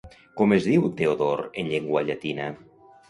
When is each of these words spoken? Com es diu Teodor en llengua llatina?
Com 0.39 0.53
es 0.55 0.69
diu 0.69 0.87
Teodor 1.01 1.43
en 1.65 1.69
llengua 1.75 2.03
llatina? 2.09 2.49